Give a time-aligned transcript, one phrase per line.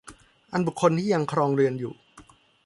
[0.51, 1.93] อันบุคคลที่ยังครองเรือนอยู่